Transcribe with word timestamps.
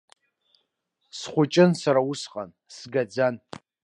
Схәыҷын 1.17 1.71
сара 1.81 2.01
усҟан, 2.11 2.49
сгаӡан. 2.75 3.35